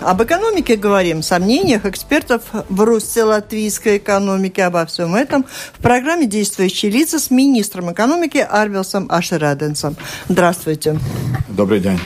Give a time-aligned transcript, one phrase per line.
[0.00, 4.60] Об экономике говорим, сомнениях экспертов в росте латвийской экономики.
[4.60, 5.44] Обо всем этом
[5.74, 9.96] в программе «Действующие лица» с министром экономики Арвилсом Ашераденсом.
[10.28, 10.98] Здравствуйте.
[11.48, 12.00] Добрый день.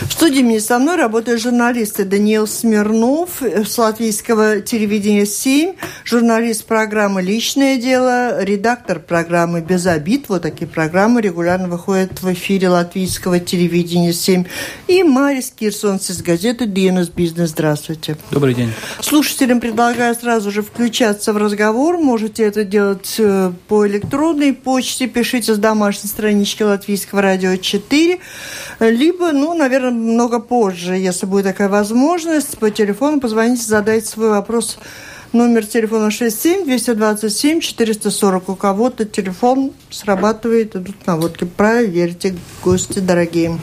[0.00, 7.20] В студии мне со мной работают журналисты Даниил Смирнов с латвийского телевидения «7», журналист программы
[7.20, 10.26] «Личное дело», редактор программы «Без обид».
[10.28, 14.46] Вот такие программы регулярно выходят в эфире латвийского телевидения «7».
[14.88, 17.50] И Марис Кирсонс из газеты «Диенус Бизнес».
[17.50, 18.16] Здравствуйте.
[18.30, 18.72] Добрый день.
[19.00, 21.98] Слушателям предлагаю сразу же включаться в разговор.
[21.98, 25.06] Можете это делать э, по электронной почте.
[25.08, 28.18] Пишите с домашней странички Латвийского радио 4.
[28.80, 34.78] Либо, ну, наверное, много позже, если будет такая возможность, по телефону позвоните, задайте свой вопрос.
[35.32, 38.48] Номер телефона 67 227 440.
[38.48, 41.44] У кого-то телефон срабатывает, идут наводки.
[41.44, 43.56] Проверьте, гости дорогие.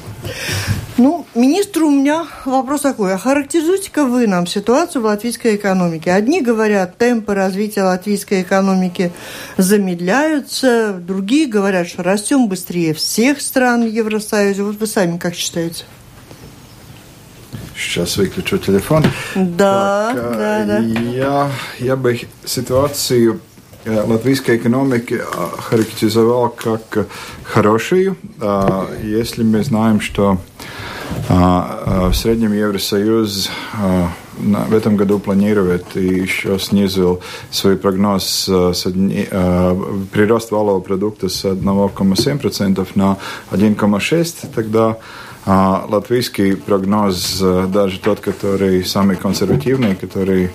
[0.98, 3.14] Ну, министру у меня вопрос такой.
[3.14, 6.14] А характеризуйте-ка вы нам ситуацию в латвийской экономике.
[6.14, 9.12] Одни говорят, темпы развития латвийской экономики
[9.58, 14.64] замедляются, другие говорят, что растем быстрее всех стран Евросоюза.
[14.64, 15.84] Вот вы сами как считаете?
[17.78, 19.04] Сейчас выключу телефон.
[19.36, 20.80] Да, так, да, да.
[20.80, 23.40] Я, я бы ситуацию
[23.86, 25.22] латвийской экономики
[25.60, 27.08] характеризовал как
[27.44, 28.18] хорошую,
[29.04, 30.40] если мы знаем, что
[31.30, 33.50] в среднем Евросоюз
[34.38, 43.18] в этом году планирует и еще снизил свой прогноз прирост валового продукта с 1,7% на
[43.52, 44.98] 1,6%, тогда
[45.50, 50.50] а латвийский прогноз, э, даже тот, который самый консервативный, который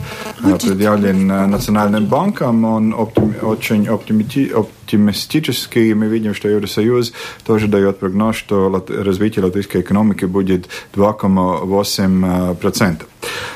[0.44, 4.52] э, предъявлен э, Национальным банком, он оптим, очень оптимити,
[4.82, 5.94] оптимистический.
[5.94, 7.12] Мы видим, что Евросоюз
[7.44, 13.03] тоже дает прогноз, что развитие латвийской экономики будет 2,8%.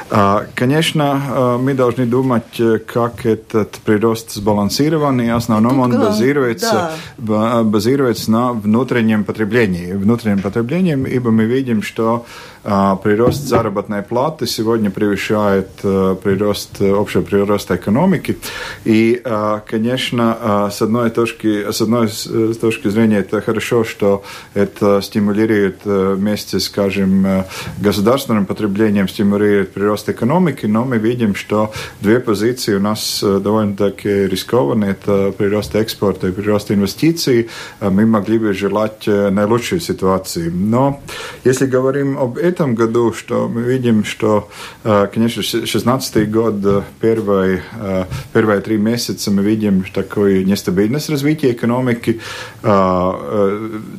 [0.09, 6.92] А, конечно, а, мы должны думать, э, как этот прирост сбалансирован, в основном он базируется,
[7.19, 7.64] да.
[7.64, 9.93] базируется на внутреннем потреблении.
[9.93, 12.25] Внутреннем потреблении, ибо мы видим, что
[12.66, 18.38] прирост заработной платы сегодня превышает э, прирост, общего прироста экономики.
[18.84, 24.25] И, а, конечно, а, с одной точки, с одной э, точки зрения это хорошо, что
[24.55, 27.44] это стимулирует э, вместе, скажем,
[27.78, 34.93] государственным потреблением, стимулирует прирост экономики, но мы видим, что две позиции у нас довольно-таки рискованные.
[34.93, 37.49] Это прирост экспорта и прирост инвестиций.
[37.81, 40.49] Мы могли бы желать наилучшей ситуации.
[40.49, 41.00] Но
[41.44, 44.50] если говорим об этом, этом году, что мы видим, что,
[44.84, 51.51] э, конечно, 16 год, э, первые, э, первые три месяца мы видим такую нестабильность развития
[51.51, 52.19] экономики.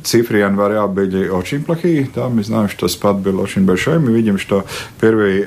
[0.03, 2.09] Цифры января были очень плохие.
[2.15, 3.99] Да, мы знаем, что спад был очень большой.
[3.99, 4.65] Мы видим, что
[4.99, 5.45] первый,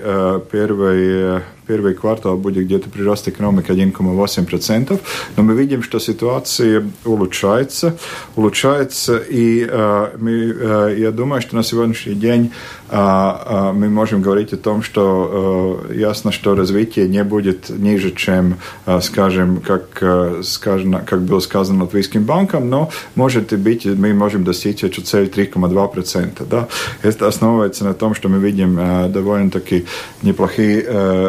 [0.50, 4.99] первый первый квартал будет где-то прирост экономики 1,8%,
[5.37, 7.95] но мы видим, что ситуация улучшается,
[8.35, 12.51] улучшается, и э, мы, э, я думаю, что на сегодняшний день
[12.89, 18.55] э, мы можем говорить о том, что ясно, что развитие не будет ниже, чем,
[19.01, 25.01] скажем, как, сказано, как было сказано Латвийским банком, но может быть, мы можем достичь эту
[25.01, 26.45] цель 3,2%.
[26.49, 26.67] Да?
[27.01, 29.85] Это основывается на том, что мы видим довольно-таки
[30.21, 30.81] неплохие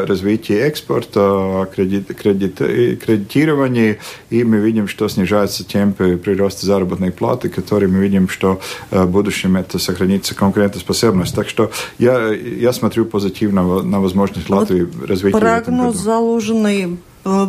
[0.05, 3.99] развития развитии экспорта, кредит, кредит, кредитирования,
[4.31, 8.61] и мы видим, что снижаются темпы прироста заработной платы, которые мы видим, что
[8.91, 11.35] в будущем это сохранится конкурентоспособность.
[11.35, 15.39] Так что я, я смотрю позитивно на возможность Латвии вот развития.
[15.39, 16.99] Прогноз, заложенный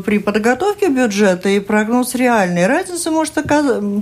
[0.06, 2.68] при подготовке бюджета и прогноз реальный.
[2.68, 3.34] Разница может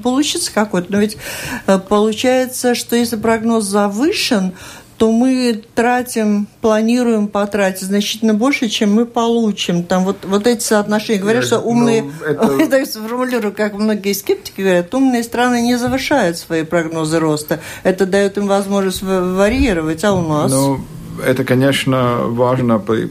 [0.04, 0.92] получиться какой-то.
[0.92, 1.18] Но ведь
[1.66, 4.54] э, получается, что если прогноз завышен,
[5.02, 9.84] то мы тратим, планируем потратить значительно больше, чем мы получим.
[9.84, 11.20] Там вот, вот эти соотношения.
[11.20, 12.78] Говорят, что умные, ну, это...
[12.78, 17.62] я сформулирую, как многие скептики говорят, умные страны не завышают свои прогнозы роста.
[17.82, 20.52] Это дает им возможность варьировать, а у нас...
[20.52, 20.82] Ну,
[21.26, 23.10] это, конечно, важно при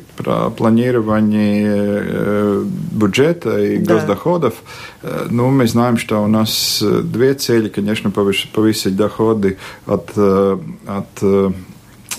[0.56, 3.94] планировании э, бюджета и да.
[3.94, 4.54] госдоходов.
[5.02, 11.24] Э, ну, мы знаем, что у нас две цели, конечно, повысить доходы от, э, от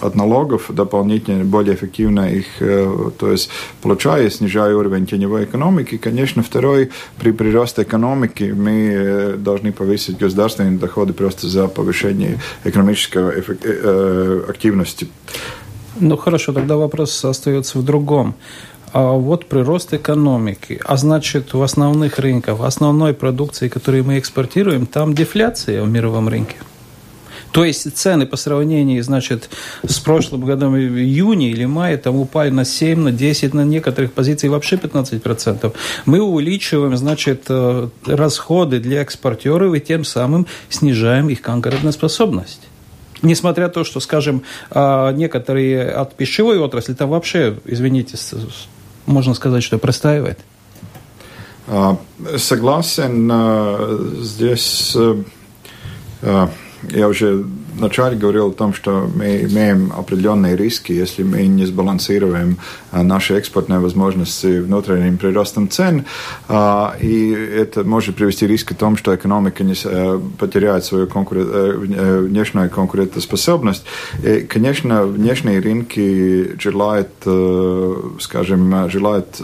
[0.01, 3.49] от налогов дополнительно, более эффективно их, то есть
[3.81, 5.97] получая, снижая уровень теневой экономики.
[5.97, 6.89] Конечно, второй,
[7.19, 13.41] при приросте экономики мы должны повысить государственные доходы просто за повышение экономической
[14.49, 15.07] активности.
[15.99, 18.33] Ну хорошо, тогда вопрос остается в другом.
[18.93, 24.85] А вот прирост экономики, а значит в основных рынках, в основной продукции, которую мы экспортируем,
[24.85, 26.55] там дефляция в мировом рынке.
[27.51, 29.49] То есть цены по сравнению, значит,
[29.85, 34.13] с прошлым годом в июне или мае там упали на 7, на 10, на некоторых
[34.13, 35.73] позициях вообще 15%.
[36.05, 42.61] Мы увеличиваем, значит, э, расходы для экспортеров и тем самым снижаем их конкурентоспособность.
[43.21, 48.17] Несмотря на то, что, скажем, а, некоторые от пищевой отрасли там вообще, извините,
[49.05, 50.39] можно сказать, что простаивает.
[51.67, 51.97] А,
[52.37, 53.29] согласен.
[53.31, 54.97] А, здесь
[56.89, 57.45] я уже
[57.75, 62.57] вначале говорил о том, что мы имеем определенные риски, если мы не сбалансируем
[62.91, 66.05] а, наши экспортные возможности внутренним приростом цен.
[66.47, 71.49] А, и это может привести к тому, что экономика не э, потеряет свою конкурен...
[71.51, 73.83] Э, э, внешнюю конкурентоспособность.
[74.23, 77.09] И, конечно, внешние рынки желают,
[78.19, 79.41] скажем, желают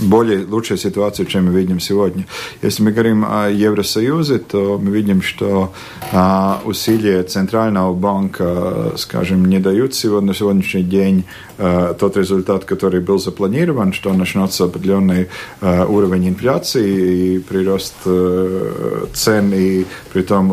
[0.00, 2.26] более лучшей ситуации, чем мы видим сегодня.
[2.62, 5.72] Если мы говорим о Евросоюзе, то мы видим, что
[6.64, 11.24] усилия Центрального банка, скажем, не дают сегодня, на сегодняшний день
[11.58, 15.28] э, тот результат, который был запланирован, что начнется определенный
[15.60, 20.50] э, уровень инфляции и прирост э, цен, и при том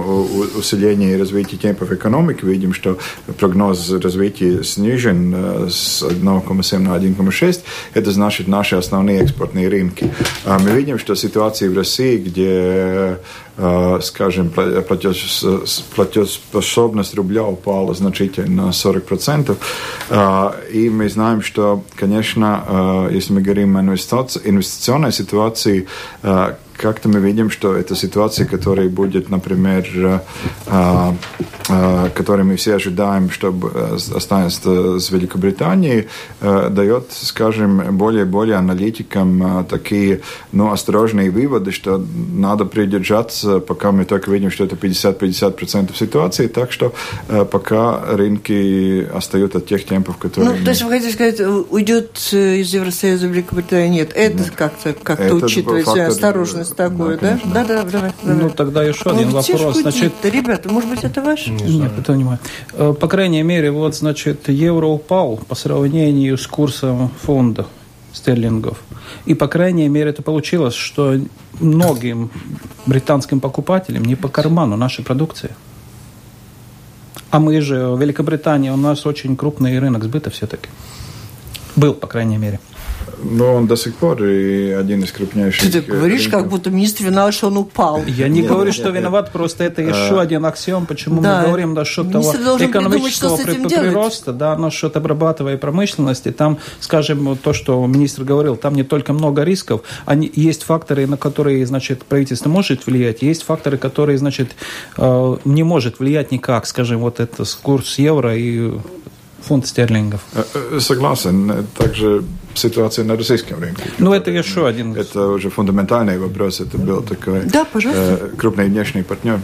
[0.58, 2.46] усиление и развитие темпов экономики.
[2.46, 2.98] Видим, что
[3.38, 7.62] прогноз развития снижен с 1,7 на 1,6.
[7.94, 10.12] Это значит наши основные экспортные рынки.
[10.46, 13.18] А мы видим, что ситуация в России, где
[14.02, 19.56] скажем, платежеспособность рубля упала значительно на 40%.
[20.72, 25.88] И мы знаем, что, конечно, если мы говорим о инвестиционной ситуации,
[26.78, 30.20] как-то мы видим, что это ситуация, которая будет, например, э,
[30.68, 31.14] э,
[31.70, 33.72] э, которой мы все ожидаем, чтобы
[34.16, 36.08] останется с Великобританией,
[36.42, 44.52] дает, скажем, более-более аналитикам такие, ну, осторожные выводы, что надо придержаться, пока мы только видим,
[44.52, 46.94] что это 50-50% ситуации, так что
[47.52, 50.58] пока рынки остаются от тех темпов, которые...
[50.58, 51.40] Ну, то есть вы хотите сказать,
[51.70, 53.90] уйдет из Евросоюза Великобритания?
[53.90, 57.40] Нет, это как-то как, -то, как -то учитывается, осторожно бизнес такой, да?
[57.46, 58.44] Да, да, давай, давай.
[58.44, 59.78] Ну, тогда еще один ну, вопрос.
[59.78, 61.48] Значит, ребята, может быть, это ваш?
[61.48, 62.38] Не Нет, это не мой.
[62.74, 67.66] Э, по крайней мере, вот, значит, евро упал по сравнению с курсом фонда
[68.14, 68.82] стерлингов.
[69.26, 71.20] И, по крайней мере, это получилось, что
[71.60, 72.32] многим
[72.86, 75.52] британским покупателям не по карману наша продукция.
[77.30, 80.70] А мы же, в Великобритании у нас очень крупный рынок сбыта все-таки.
[81.76, 82.62] Был, по крайней мере.
[83.28, 85.72] Но он до сих пор и один из крупнейших.
[85.72, 86.42] Ты так говоришь, рынков.
[86.42, 88.04] как будто министр виноват, что он упал.
[88.06, 91.22] Я не нет, говорю, нет, что нет, виноват, просто это еще а, один аксиом, почему
[91.22, 96.32] да, мы говорим насчет того экономического придумать, при, прироста, да, насчет обрабатываемой промышленности.
[96.32, 101.18] Там, скажем, то, что министр говорил, там не только много рисков, они, есть факторы, на
[101.18, 104.56] которые, значит, правительство может влиять, есть факторы, которые, значит,
[104.98, 108.72] э, не может влиять никак, скажем, вот это курс евро и
[109.42, 110.22] фунт стерлингов.
[110.34, 111.66] Э, э, согласен.
[111.78, 112.24] Также
[112.58, 113.84] ситуация на российском рынке.
[113.98, 114.96] Ну, это еще один.
[114.96, 116.60] Это уже фундаментальный вопрос.
[116.62, 119.40] Это был такой да, э, крупный внешний партнер.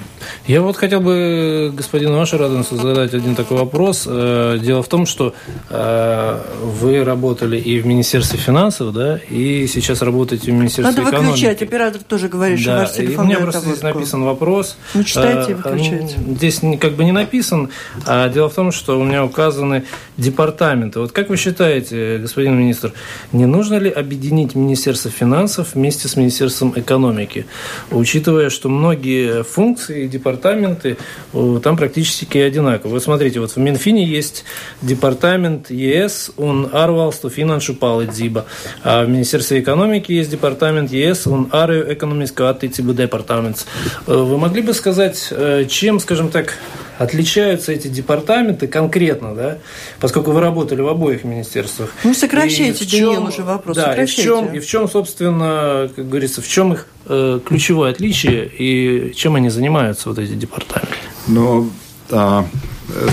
[0.48, 4.06] Я вот хотел бы господину Ашераденсу задать один такой вопрос.
[4.08, 5.34] Э, дело в том, что
[5.70, 11.32] э, вы работали и в Министерстве финансов, да, и сейчас работаете в Министерстве Надо экономики.
[11.32, 14.78] выключать, оператор тоже говорит, да, что ваш телефон У меня просто здесь написан вопрос.
[14.94, 16.18] Ну, читайте и выключайте.
[16.18, 17.70] Здесь как бы не написан.
[18.06, 19.86] А дело в том, что у меня указаны
[20.18, 21.00] департаменты.
[21.00, 22.94] Вот как вы считаете, господин министр,
[23.32, 27.46] не нужно ли объединить Министерство финансов вместе с Министерством экономики,
[27.92, 30.98] учитывая, что многие функции и департаменты
[31.32, 32.94] там практически одинаковые.
[32.94, 34.44] Вот смотрите, вот в Минфине есть
[34.82, 38.46] департамент ЕС, он арвалсту финаншу палидзиба,
[38.84, 43.66] а в Министерстве экономики есть департамент ЕС, он арию экономического аттицибу департамент.
[44.08, 46.54] Э, вы могли бы сказать, э, чем, скажем так,
[47.02, 49.58] отличаются эти департаменты конкретно, да,
[50.00, 51.90] поскольку вы работали в обоих министерствах.
[52.04, 53.78] Ну, сокращайте, Даниил, уже вопрос.
[53.78, 57.92] Да, и в, чем, и в чем, собственно, как говорится, в чем их э, ключевое
[57.92, 60.96] отличие и чем они занимаются, вот эти департаменты?
[61.28, 61.70] Ну,
[62.10, 62.46] а,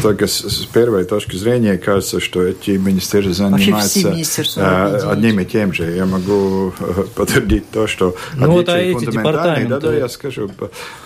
[0.03, 0.43] только с,
[0.73, 5.91] первой точки зрения кажется, что эти министерства занимаются министерства одним и тем же.
[5.91, 6.73] Я могу
[7.15, 9.69] подтвердить то, что ну, вот, а фундаментальные.
[9.69, 10.51] Да, да, я скажу.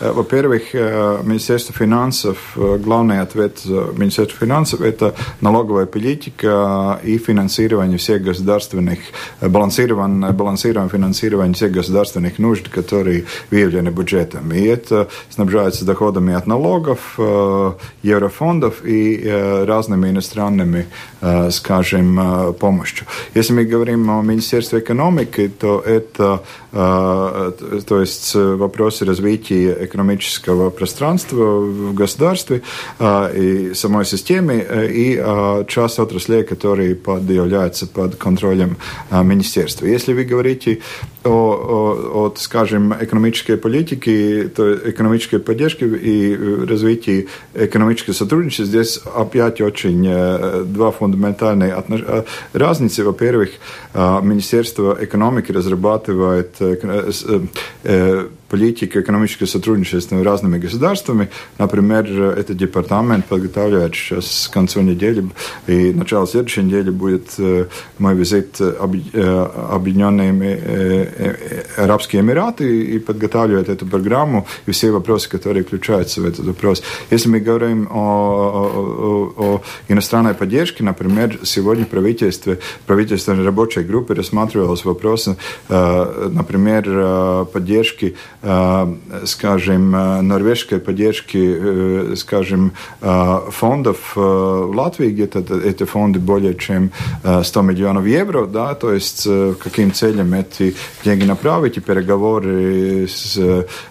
[0.01, 8.99] Во-первых, Министерство финансов, главный ответ Министерства финансов– это налоговая политика и финансирование всех государственных,
[9.41, 14.53] балансирование, балансирование финансирование всех государственных нужд, которые выявлены бюджетом.
[14.53, 17.19] И это снабжается доходами от налогов,
[18.63, 20.87] еврофондов и разными иностранными,
[21.51, 23.07] скажем, помощью.
[23.35, 26.43] Если мы говорим о Министерстве экономики, то это
[26.73, 32.63] то есть вопросы развития экономического пространства в государстве
[33.35, 35.17] и самой системе и
[35.69, 38.77] часть отраслей, которые под, являются под контролем
[39.11, 39.87] министерства.
[39.87, 40.79] Если вы говорите
[41.25, 49.61] о, о, о скажем, экономической политике, то экономической поддержке и развитии экономического сотрудничества, здесь опять
[49.61, 51.75] очень два фундаментальные
[52.53, 53.05] разницы.
[53.05, 53.51] Во-первых,
[53.95, 56.57] Министерство экономики разрабатывает
[58.53, 61.31] политика экономического сотрудничества с разными государствами.
[61.57, 62.05] Например,
[62.39, 65.25] этот департамент подготавливает сейчас к концу недели
[65.67, 67.39] и начало следующей недели будет
[67.99, 68.75] мой визит в
[69.75, 71.09] Объединенные
[71.79, 76.83] Арабские Эмираты и подготавливает эту программу и все вопросы, которые включаются в этот вопрос.
[77.11, 84.85] Если мы говорим о, о, о иностранной поддержке, например, сегодня правительство, правительственной рабочей группы рассматривалось
[84.85, 85.37] вопросы,
[85.71, 88.15] например, поддержки
[89.25, 96.91] скажем, норвежской поддержки, скажем, фондов в Латвии, где-то эти фонды более чем
[97.43, 99.29] 100 миллионов евро, да, то есть
[99.63, 103.37] каким целям эти деньги направить, и переговоры с,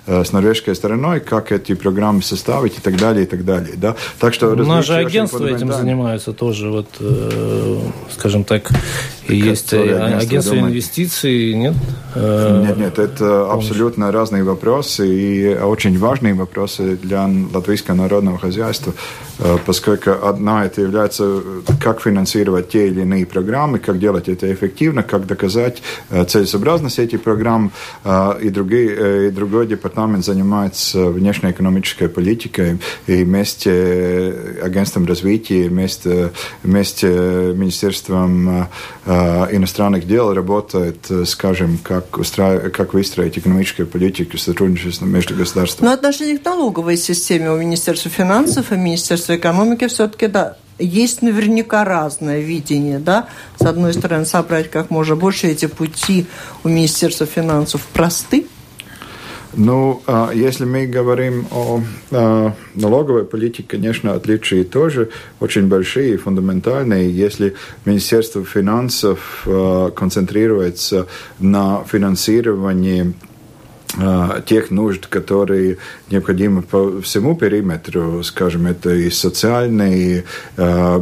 [0.05, 3.95] с норвежской стороной, как эти программы составить и так далее, и так далее, да.
[4.19, 6.87] Так что же агентства этим занимаются тоже, вот,
[8.11, 8.69] скажем так,
[9.27, 11.73] есть агентство инвестиций, нет?
[12.15, 18.93] Нет, нет, это абсолютно разные вопросы и очень важные вопросы для латвийского народного хозяйства,
[19.65, 21.41] поскольку одна это является,
[21.79, 27.21] как финансировать те или иные программы, как делать это эффективно, как доказать э, целесообразность этих
[27.23, 27.71] программ,
[28.03, 36.31] э, и, другие, и другой департамент занимается внешнеэкономической политикой, и вместе агентством развития, вместе,
[36.63, 38.67] вместе Министерством
[39.05, 42.71] иностранных дел работает, скажем, как, устраив...
[42.71, 45.87] как выстроить экономическую политику сотрудничества между государствами.
[45.87, 51.83] Но отношение к налоговой системе у Министерства финансов и Министерства экономики все-таки, да, есть наверняка
[51.83, 53.27] разное видение, да,
[53.59, 55.47] с одной стороны, собрать как можно больше.
[55.47, 56.25] Эти пути
[56.63, 58.45] у Министерства финансов просты,
[59.53, 65.09] ну, а, если мы говорим о а, налоговой политике, конечно, отличия тоже
[65.41, 67.11] очень большие фундаментальные.
[67.11, 71.07] Если Министерство финансов а, концентрируется
[71.39, 73.13] на финансировании
[74.45, 75.77] тех нужд, которые
[76.11, 80.23] необходимы по всему периметру, скажем, это и социальные
[80.57, 80.97] э,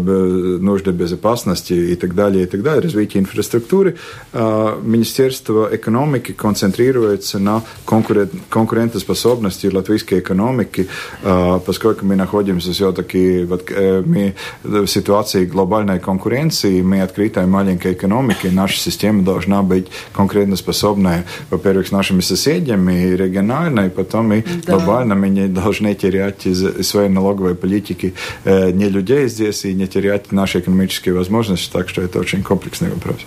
[0.60, 3.96] нужды безопасности и так далее, и так далее, развитие инфраструктуры,
[4.34, 10.88] э, Министерство экономики концентрируется на конкурент, конкурентоспособности латвийской экономики,
[11.24, 17.94] э, поскольку мы находимся все-таки вот, э, мы в ситуации глобальной конкуренции, мы открытая маленькая
[17.94, 24.34] экономика, и наша система должна быть конкурентоспособная, во-первых, с нашими соседями, и регионально, и потом
[24.34, 24.74] и да.
[24.74, 28.13] глобально мы не должны терять из своей налоговой политики
[28.46, 32.89] э, не людей здесь и не терять наши экономические возможности, так что это очень комплексный
[32.89, 33.18] вопрос.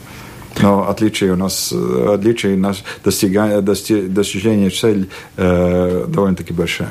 [0.61, 6.91] Но отличие у нас, отличие наш достигание, достижение цели э, довольно-таки большое.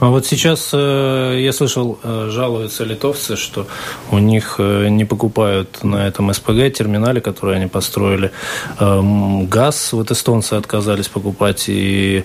[0.00, 3.66] А вот сейчас э, я слышал, э, жалуются литовцы, что
[4.10, 8.32] у них э, не покупают на этом СПГ терминале, который они построили,
[8.78, 9.92] газ.
[9.92, 12.24] Вот эстонцы отказались покупать, и,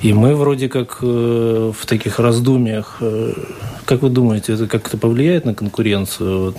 [0.00, 3.00] и мы вроде как в таких раздумьях.
[3.84, 6.54] Как вы думаете, это как-то повлияет на конкуренцию?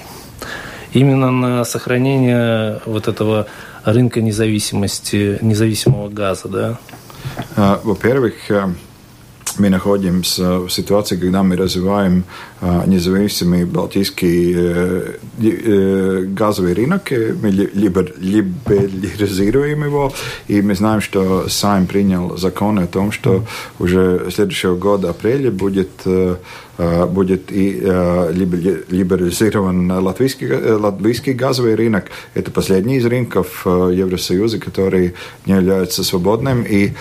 [0.94, 3.48] Именно на сохранение вот этого
[3.84, 6.78] рынка независимости, независимого газа, да?
[7.56, 8.36] А, во-первых,
[9.58, 12.24] мы находимся в ситуации, когда мы развиваем
[12.62, 14.56] независимый балтийский
[16.34, 20.14] газовый рынок, мы либерализируем его,
[20.48, 23.44] и мы знаем, что Сайм принял закон о том, что
[23.80, 25.90] уже следующего года, апреля, будет
[26.78, 32.06] будет и либерализирован латвийский, латвийский газовый рынок.
[32.34, 35.14] Это последний из рынков Евросоюза, который
[35.46, 36.64] не является свободным.
[36.64, 36.94] И,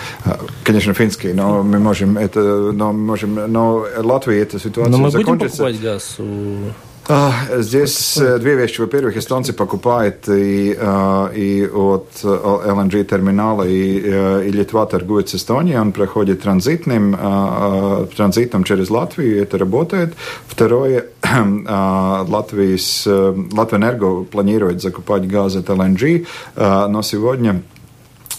[0.63, 5.09] конечно, финский, но мы можем это, но мы можем, но Латвия эта ситуация но мы
[5.09, 5.63] закончится.
[5.63, 6.57] Будем покупать газ у
[7.05, 8.79] Здесь две вещи.
[8.79, 15.77] Во-первых, эстонцы покупают и, и от LNG терминала, и, и Литва торгует с Эстонией.
[15.77, 17.17] Он проходит транзитным,
[18.15, 20.13] транзитом через Латвию, это работает.
[20.47, 27.63] Второе, Латвийс, Латвэнерго планирует закупать газ от LNG, но сегодня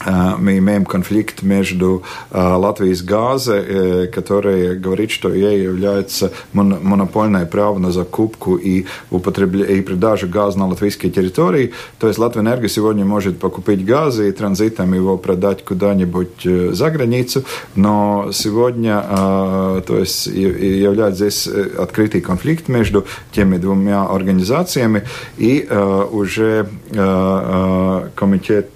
[0.07, 8.87] имеем конфликт между Латвией газой, которая говорит, что ей является монопольное право на закупку и,
[9.11, 11.73] употребление, и продажу газа на латвийской территории.
[11.99, 17.45] То есть Латвэнерго сегодня может покупить газ и транзитом его продать куда-нибудь за границу,
[17.75, 19.03] но сегодня
[19.87, 25.05] то есть, является здесь открытый конфликт между теми двумя организациями,
[25.37, 25.67] и
[26.11, 26.67] уже
[28.15, 28.71] комитет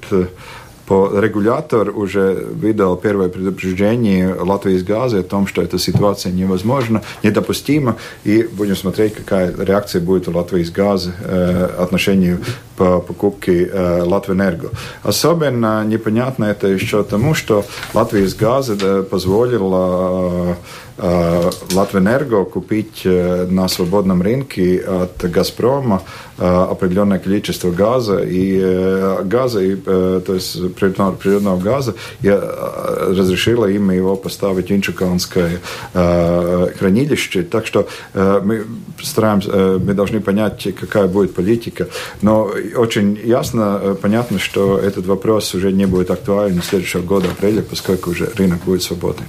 [0.89, 7.97] по регулятор уже выдал первое предупреждение Латвии газы о том, что эта ситуация невозможна, недопустима,
[8.25, 12.41] и будем смотреть, какая реакция будет у Латвии газы э, отношению
[12.79, 14.71] по покупке э, Латвэнерго.
[15.03, 20.55] Особенно непонятно это еще тому, что Латвия газы э, позволила э,
[20.99, 26.03] Латвэнерго купить э, на свободном рынке от Газпрома
[26.39, 33.91] э, определенное количество газа и э, газа, и, то есть природного газа, и разрешила им
[33.91, 35.61] его поставить в Инчуканское
[35.93, 37.43] хранилище.
[37.43, 38.65] Так что мы
[39.03, 41.89] стараемся, мы должны понять, какая будет политика.
[42.23, 48.11] Но очень ясно, понятно, что этот вопрос уже не будет актуален следующего года, апреля, поскольку
[48.11, 49.27] уже рынок будет свободный.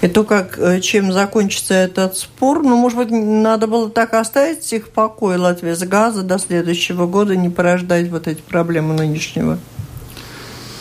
[0.00, 4.72] И то, как, э, чем закончится этот спор, ну, может быть, надо было так оставить
[4.72, 9.58] их в покое Латвия с газа до следующего года, не порождать вот эти проблемы нынешнего?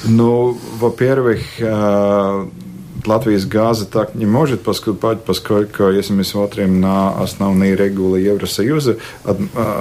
[0.04, 2.48] Ну, во-первых, э,
[3.06, 8.98] Латвijas газа так не может поступать, поскольку, если мы смотрим на основные регулы Евросоюза,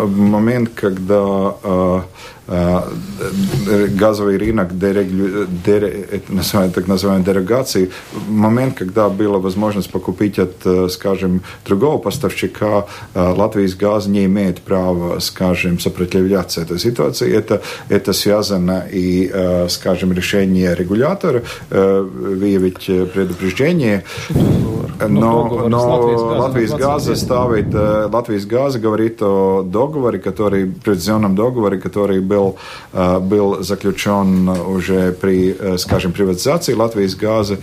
[0.07, 2.03] момент, когда Э,
[2.49, 7.91] газовый рынок дерегли, дере, это называем, так называемой дерогации.
[8.29, 14.61] Момент, когда была возможность покупить от, э, скажем, другого поставщика, э, Латвийс газ не имеет
[14.61, 17.35] права, скажем, сопротивляться этой ситуации.
[17.35, 19.33] Это, это связано и,
[19.69, 24.05] скажем, решение регулятора выявить предупреждение.
[25.09, 32.36] Но, но Латвийс газа ставит, Латвийс газа говорит о договоре, который, предзионном договоре, который был
[32.37, 32.59] был,
[33.21, 37.59] был заключен уже при, скажем, приватизации Латвийс газа,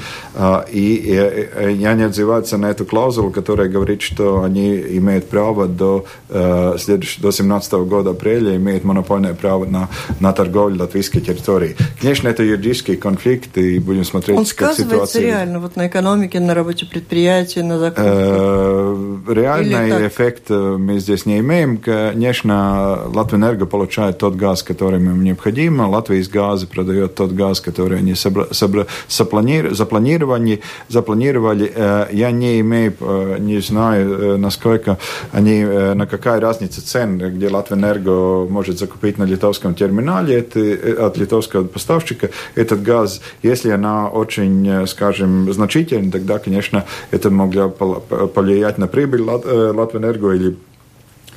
[0.72, 1.50] и
[1.86, 8.12] они отзываются на эту клаузулу, которая говорит, что они имеют право до, до 17 года
[8.12, 11.76] апреля, имеют монопольное право на, на торговлю латвийской территории.
[12.02, 15.22] Конечно, это юридический конфликт, и будем смотреть, Он как ситуация...
[15.22, 19.36] реально вот на экономике, на работе предприятия, на закупках?
[19.36, 21.78] Реальный эффект мы здесь не имеем.
[21.78, 25.88] Конечно, Латвэнерго получает тот газ, которым им необходимо.
[25.88, 30.62] Латвийс газы продает тот газ, который они собра, собра, запланировали, запланировали.
[30.89, 31.71] запланировали.
[31.76, 34.97] Э, я не имею, э, не знаю, э, насколько
[35.32, 41.65] они, на какая разница цен, где Латвэнерго может закупить на литовском терминале это, от литовского
[41.65, 43.21] поставщика этот газ.
[43.43, 50.56] Если она очень, скажем, значительна, тогда, конечно, это могло повлиять на прибыль Латвэнерго или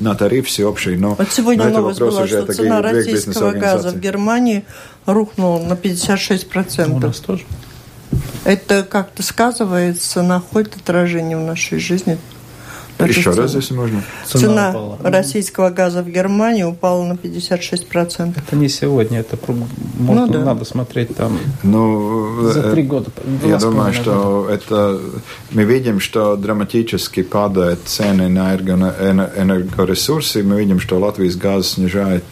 [0.01, 0.97] на тариф всеобщий.
[0.97, 4.65] Но вот сегодня новость была, что цена российского газа в Германии
[5.07, 6.91] рухнула на 56%.
[6.91, 7.45] У нас тоже.
[8.45, 12.19] Это как-то сказывается, находит отражение в нашей жизни?
[12.99, 14.03] Еще раз, если можно.
[14.25, 18.35] Цена, Цена российского газа в Германии упала на 56%.
[18.37, 19.37] Это не сегодня, это
[19.99, 20.45] может, ну, да.
[20.45, 23.11] надо смотреть там ну, за три года.
[23.45, 24.99] Я думаю, что это
[25.51, 30.43] мы видим, что драматически падают цены на энергоресурсы.
[30.43, 32.25] Мы видим, что Латвийс газ снижает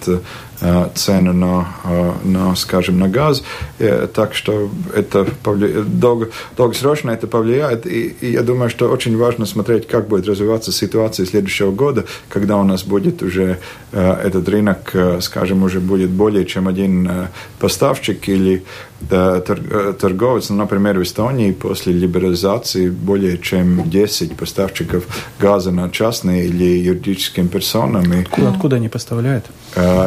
[0.60, 3.42] Э, цены на, э, на, скажем, на газ.
[3.80, 7.86] И, так что это повлияет, долго, долгосрочно это повлияет.
[7.86, 12.56] И, и я думаю, что очень важно смотреть, как будет развиваться ситуация следующего года, когда
[12.56, 13.58] у нас будет уже
[13.90, 17.10] э, этот рынок, скажем, уже будет более чем один
[17.58, 18.64] поставщик или
[19.08, 25.04] торговец, ну, например, в Эстонии после либерализации более чем 10 поставщиков
[25.38, 28.04] газа на частные или юридическим персонам.
[28.20, 29.44] Откуда, откуда они поставляют?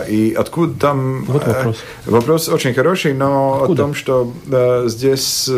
[0.10, 1.26] И откуда там...
[1.26, 1.78] Вот вопрос.
[2.06, 3.84] Вопрос очень хороший, но откуда?
[3.84, 4.34] о том, что
[4.88, 5.50] здесь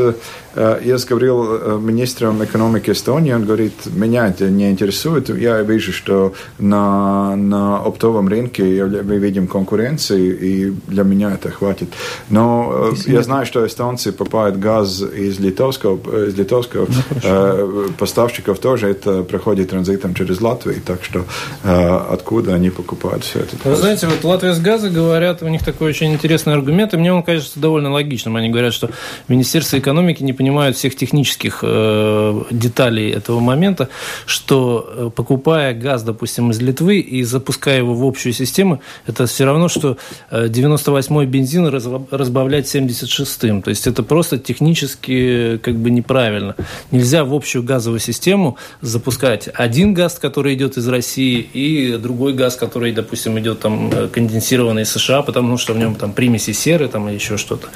[0.56, 5.93] Э, я говорил э, министром экономики Эстонии, он говорит, меня это не интересует, я вижу,
[5.93, 11.89] что на, на оптовом рынке мы видим конкуренцию, и для меня это хватит.
[12.30, 16.87] Но Если э, я знаю, что эстонцы покупают газ из литовского, из литовского
[17.23, 21.25] ну, поставщиков тоже, это проходит транзитом через Латвию, так что
[21.63, 23.55] откуда они покупают все это?
[23.63, 27.13] Вы знаете, вот Латвия с газа говорят, у них такой очень интересный аргумент, и мне
[27.13, 28.35] он кажется довольно логичным.
[28.35, 28.89] Они говорят, что
[29.27, 33.89] Министерство экономики не понимают всех технических э, деталей этого момента,
[34.25, 39.45] что э, покупая газ, допустим, из Литвы и запуская его в общую систему, это все
[39.45, 39.97] равно, что
[40.31, 41.67] 98-й э, бензин
[42.11, 42.67] разбавлять
[43.10, 43.62] 76-м.
[43.62, 46.56] То есть это просто технически как бы неправильно.
[46.91, 52.56] Нельзя в общую газовую систему запускать один газ, который идет из России, и другой газ,
[52.56, 57.08] который, допустим, идет там конденсированный из США, потому что в нем там примеси серы там,
[57.08, 57.67] или еще что-то.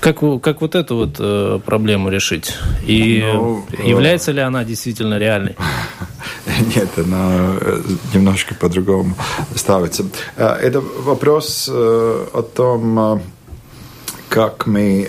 [0.00, 2.54] Как, как вот эту вот проблему проблему решить?
[2.86, 5.56] И ну, является ли она действительно реальной?
[6.76, 7.82] Нет, она э,
[8.14, 9.14] немножко по-другому
[9.54, 10.04] ставится.
[10.36, 13.22] Э, это вопрос э, о том,
[14.34, 15.08] как мы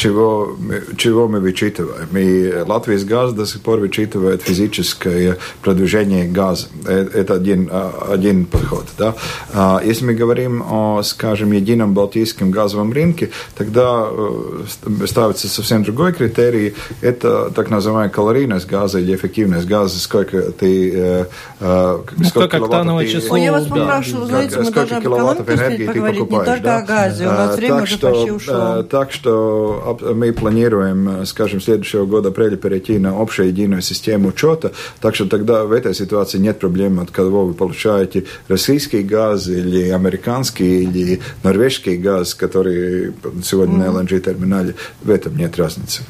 [0.00, 0.56] чего,
[0.96, 2.08] чего мы вычитываем.
[2.16, 6.68] И Латвийс газ до сих пор вычитывает физическое продвижение газа.
[6.86, 8.86] Э, это один, а, один подход.
[8.98, 9.14] Да?
[9.52, 16.12] А если мы говорим о, скажем, едином балтийском газовом рынке, тогда э, ставится совсем другой
[16.12, 16.74] критерий.
[17.02, 20.92] Это так называемая калорийность газа или эффективность газа, сколько ты...
[20.94, 21.24] Э,
[21.60, 23.10] ну, сколько ты...
[23.10, 26.20] Число, я вас да, попрошу, знаете, мы должны киловаттов энергии ты покупаешь.
[26.20, 26.78] Не только да?
[26.78, 28.49] о газе, у нас время так уже что, почти ушло.
[28.90, 34.72] Так что мы планируем, э, скажем, следующего года апреля перейти на общую единую систему учета,
[35.00, 39.90] так что тогда в этой ситуации нет проблем, от кого вы получаете российский газ или
[39.90, 43.92] американский или норвежский газ, который сегодня mm-hmm.
[43.92, 46.02] на LNG-терминале, в этом нет разницы.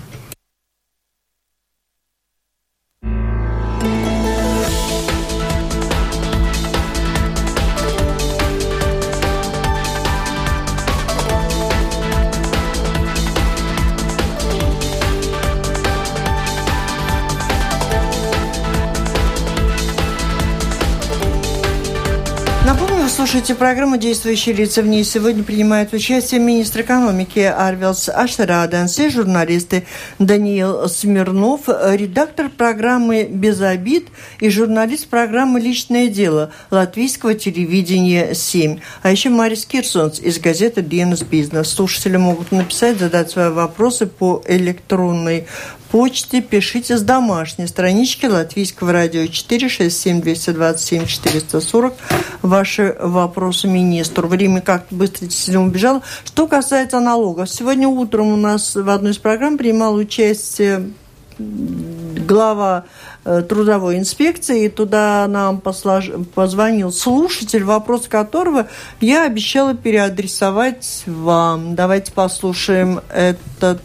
[23.30, 24.82] Слушаете программу «Действующие лица».
[24.82, 29.86] В ней сегодня принимают участие министр экономики Арвелс Ашераденс и журналисты
[30.18, 34.08] Даниил Смирнов, редактор программы «Без обид»
[34.40, 38.80] и журналист программы «Личное дело» латвийского телевидения «7».
[39.02, 41.68] А еще Марис Кирсонс из газеты «Dienas Bizness».
[41.68, 45.46] Слушатели могут написать, задать свои вопросы по электронной
[45.90, 51.94] почте пишите с домашней странички Латвийского радио 467 227 440
[52.42, 54.28] ваши вопросы министру.
[54.28, 56.02] Время как-то быстро действительно убежало.
[56.24, 57.50] Что касается налогов.
[57.50, 60.90] Сегодня утром у нас в одной из программ принимал участие
[61.38, 62.84] глава
[63.24, 66.10] э, трудовой инспекции, и туда нам послож...
[66.34, 68.68] позвонил слушатель, вопрос которого
[69.00, 71.74] я обещала переадресовать вам.
[71.74, 73.80] Давайте послушаем этот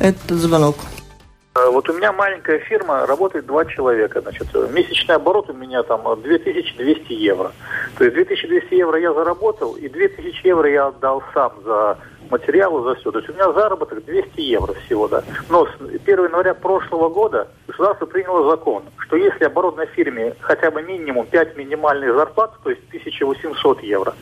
[0.00, 0.76] этот звонок.
[1.56, 4.20] Э, вот у меня маленькая фирма, работает два человека.
[4.20, 7.52] Значит, месячный оборот у меня там 2200 евро.
[7.96, 11.98] То есть 2200 евро я заработал, и 2000 евро я отдал сам за
[12.30, 13.12] материалы, за все.
[13.12, 15.22] То есть у меня заработок 200 евро всего, да.
[15.48, 20.70] Но с 1 января прошлого года государство приняло закон, что если оборот на фирме хотя
[20.70, 24.14] бы минимум 5 минимальных зарплат, то есть 1800 евро,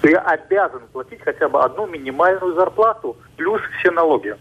[0.00, 4.36] то я обязан платить хотя бы одну минимальную зарплату плюс все налоги.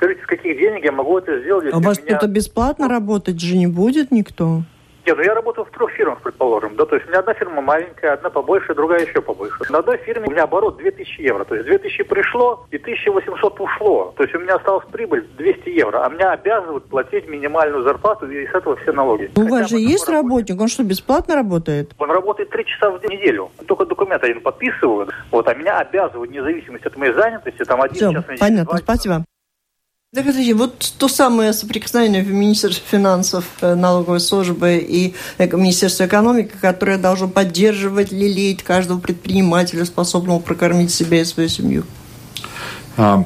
[0.00, 1.66] Скажите, с каких денег я могу это сделать?
[1.70, 2.16] А у вас меня...
[2.16, 4.62] кто-то бесплатно работать же не будет никто?
[5.04, 6.74] Нет, ну я работаю в трех фирмах, предположим.
[6.76, 9.56] Да, то есть у меня одна фирма маленькая, одна побольше, другая еще побольше.
[9.68, 11.44] На одной фирме у меня оборот 2000 евро.
[11.44, 14.14] То есть 2000 пришло и 1800 ушло.
[14.16, 16.06] То есть у меня осталась прибыль 200 евро.
[16.06, 19.30] А меня обязывают платить минимальную зарплату и с этого все налоги.
[19.36, 20.58] У вас же есть работник?
[20.58, 21.92] Он что, бесплатно работает?
[21.98, 23.50] Он работает 3 часа в неделю.
[23.66, 25.10] Только документ один подписывают.
[25.30, 28.24] Вот, а меня обязывают, вне зависимости от моей занятости, там один Все, час.
[28.38, 29.24] Понятно, спасибо.
[30.12, 36.50] Так, подожди, вот то самое соприкосновение в Министерстве финансов, э, налоговой службы и Министерства экономики,
[36.60, 41.84] которое должно поддерживать, лелеять каждого предпринимателя, способного прокормить себя и свою семью.
[42.96, 43.24] А,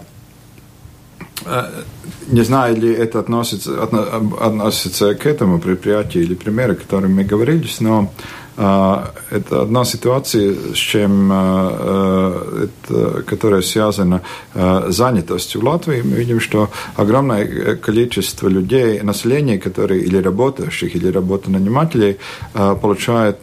[1.47, 1.83] э,
[2.27, 7.67] не знаю, ли это относится, относится к этому предприятию или примеру, о котором мы говорили,
[7.81, 8.13] но
[8.57, 14.21] Это одна ситуация, с чем, это, которая связана
[14.55, 16.03] с занятостью в Латвии.
[16.03, 22.19] Мы видим, что огромное количество людей, населения, которые или работающих, или работонанимателей,
[22.53, 23.39] получают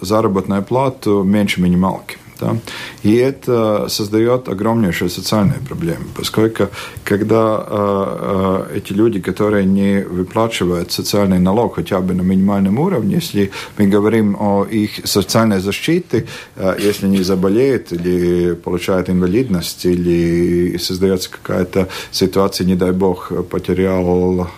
[0.00, 2.16] заработную плату меньше минималки.
[2.40, 2.56] Да?
[3.02, 6.68] И это создает огромнейшие социальные проблемы, поскольку
[7.04, 13.16] когда э, э, эти люди, которые не выплачивают социальный налог хотя бы на минимальном уровне,
[13.16, 20.78] если мы говорим о их социальной защите, э, если они заболеют или получают инвалидность, или
[20.78, 24.48] создается какая-то ситуация, не дай бог, потерял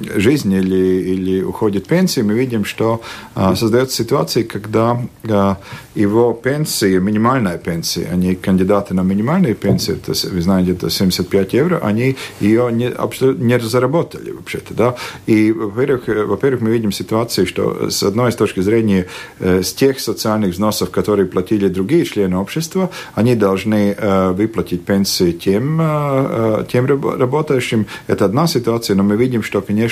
[0.00, 3.00] э, жизнь или, или уходит в пенсию, мы видим, что
[3.34, 5.58] а, создается ситуация, когда а,
[5.94, 11.78] его пенсия, минимальная пенсия, они кандидаты на минимальную пенсию, это, вы знаете, это 75 евро,
[11.82, 17.90] они ее не, абсолютно не заработали вообще-то, да, и, во-первых, во-первых, мы видим ситуацию, что
[17.90, 19.06] с одной с точки зрения
[19.40, 25.32] э, с тех социальных взносов, которые платили другие члены общества, они должны э, выплатить пенсии
[25.32, 29.85] тем, э, тем работающим, это одна ситуация, но мы видим, что, конечно,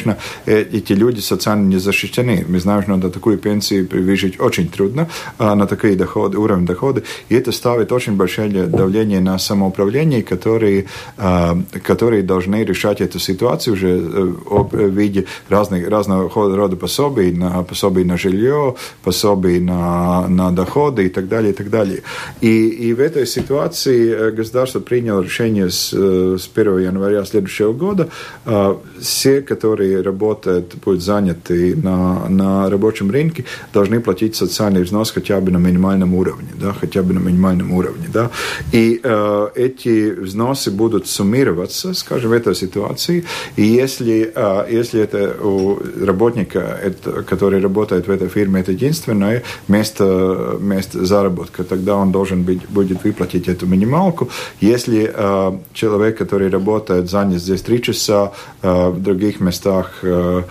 [0.46, 2.44] эти люди социально не защищены.
[2.48, 7.02] Мы знаем, что на такую пенсию выжить очень трудно, а на такие доходы, уровень дохода,
[7.28, 13.74] и это ставит очень большое давление на самоуправление, которые, а, которые должны решать эту ситуацию
[13.74, 20.50] уже э, в виде разных, разного рода пособий, на пособий на жилье, пособий на, на
[20.50, 22.02] доходы и так далее, и так далее.
[22.40, 27.72] И, и в этой ситуации э, государство приняло решение с, э, с 1 января следующего
[27.72, 28.08] года
[28.44, 35.40] а, все, которые работают, будут заняты на, на рабочем рынке, должны платить социальный взнос хотя
[35.40, 38.08] бы на минимальном уровне, да, хотя бы на минимальном уровне.
[38.12, 38.30] Да.
[38.72, 43.24] И э, эти взносы будут суммироваться, скажем, в этой ситуации.
[43.56, 49.42] И если, э, если это у работника, это, который работает в этой фирме, это единственное
[49.68, 54.28] место, место заработка, тогда он должен быть, будет выплатить эту минималку.
[54.60, 60.42] Если э, человек, который работает, занят здесь три часа, э, в других местах, э,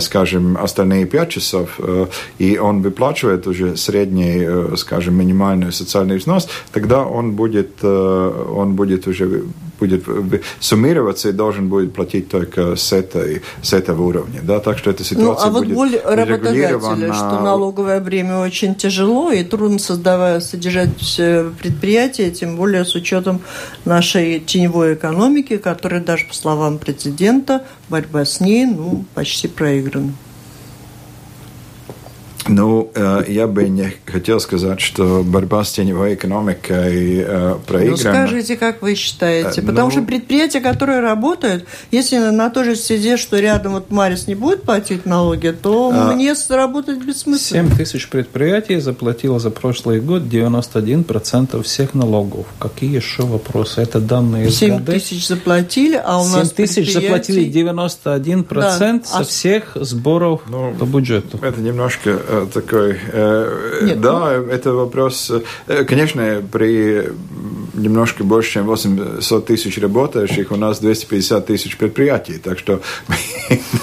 [0.00, 1.80] скажем, остальные пять часов,
[2.38, 9.42] и он выплачивает уже средний, скажем, минимальный социальный взнос, тогда он будет, он будет уже
[9.78, 10.04] будет
[10.60, 14.40] суммироваться и должен будет платить только с, этой, с этого уровня.
[14.42, 14.60] Да?
[14.60, 19.30] Так что эта ситуация ну, а вот будет боль работодателя, что налоговое бремя очень тяжело
[19.30, 20.90] и трудно создавая, содержать
[21.60, 23.40] предприятия, тем более с учетом
[23.84, 30.12] нашей теневой экономики, которая даже, по словам президента, борьба с ней ну, почти проиграна.
[32.48, 38.20] Ну, э, я бы не хотел сказать, что борьба с теневой экономикой э, проиграна.
[38.20, 39.60] Ну, скажите, как вы считаете?
[39.60, 39.90] Э, Потому ну...
[39.90, 44.62] что предприятия, которые работают, если на той же стезе, что рядом вот Марис не будет
[44.62, 46.12] платить налоги, то а...
[46.12, 47.68] мне работать бессмысленно.
[47.68, 52.46] 7 тысяч предприятий заплатило за прошлый год 91% всех налогов.
[52.58, 53.80] Какие еще вопросы?
[53.80, 58.78] Это данные из 7 тысяч заплатили, а у 7 нас 7 тысяч заплатили 91% да.
[59.04, 61.38] со а всех сборов ну, по бюджету.
[61.42, 62.20] Это немножко
[62.52, 62.98] такой...
[63.12, 64.46] Э, Нет, да, ну...
[64.50, 65.32] это вопрос...
[65.66, 67.10] Э, конечно, при
[67.76, 72.38] немножко больше, чем 800 тысяч работающих, у нас 250 тысяч предприятий.
[72.38, 73.16] Так что мы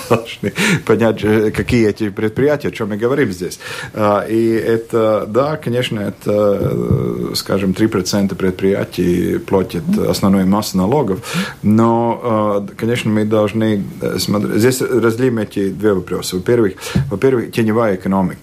[0.10, 0.54] должны
[0.86, 1.22] понять,
[1.54, 3.60] какие эти предприятия, о чем мы говорим здесь.
[3.94, 11.20] А, и это, да, конечно, это, скажем, 3% предприятий платят основную массу налогов.
[11.62, 13.84] Но, конечно, мы должны
[14.18, 14.56] смотреть...
[14.56, 16.36] Здесь разделим эти две вопроса.
[16.38, 16.74] Во-первых,
[17.10, 18.43] во-первых, теневая экономика.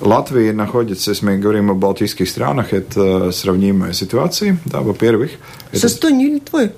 [0.00, 5.30] Латвия находится, если мы говорим о балтийских странах, это сравнимо сравнимой ситуации, да, во-первых.
[5.72, 6.72] С это, Эстонией или Литвой?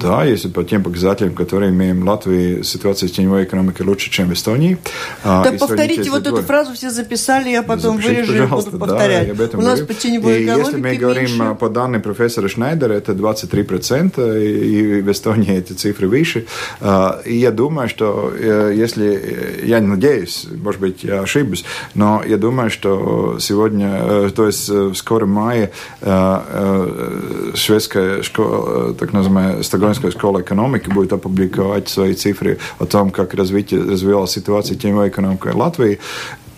[0.00, 4.28] Да, если по тем показателям, которые имеем в Латвии, ситуация с теневой экономикой лучше, чем
[4.28, 4.78] в Эстонии.
[5.24, 9.36] А, так повторите вот эту фразу, все записали, я потом Запишите, вырежу и буду повторять.
[9.36, 11.54] Да, У нас по теневой и экономике если мы говорим меньше...
[11.54, 16.46] по данным профессора Шнайдера, это 23%, и в Эстонии эти цифры выше.
[16.80, 22.22] А, и я думаю, что э, если, э, я надеюсь, может быть, я ошибусь, но
[22.26, 25.70] я думаю, что сегодня, э, то есть в скором мае
[26.04, 33.33] Э, шведская школа, так называемая Стокгольмская школа экономики будет опубликовать свои цифры о том, как
[33.33, 35.99] развитие, развивалась ситуация теневой экономики в Латвии.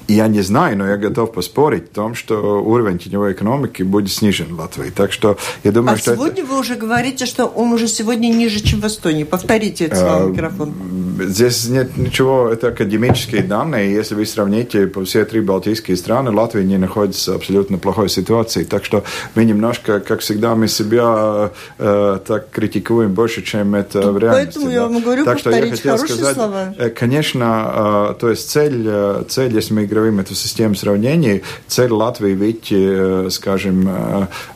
[0.08, 4.54] Я не знаю, но я готов поспорить в том, что уровень теневой экономики будет снижен
[4.54, 4.90] в Латвии.
[4.90, 6.52] Так что я думаю, а что сегодня это...
[6.52, 9.24] вы уже говорите, что он уже сегодня ниже, чем в Эстонии.
[9.24, 10.74] Повторите это слово в микрофон.
[11.20, 13.92] здесь нет ничего, это академические данные.
[13.92, 18.64] Если вы сравните все три балтийские страны, Латвия не находится в абсолютно плохой ситуации.
[18.64, 24.18] Так что мы немножко, как всегда, мы себя э, так критикуем больше, чем это в
[24.18, 24.58] реальности.
[24.58, 24.72] Поэтому да.
[24.72, 26.74] я вам говорю, так что я хотел сказать, слова.
[26.76, 31.92] Э, конечно, э, то есть цель, э, цель, если мы говорим эту систему сравнений, цель
[31.92, 33.88] Латвии выйти, скажем,